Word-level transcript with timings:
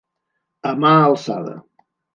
A 0.71 0.73
mà 0.81 0.95
alçada. 1.05 1.57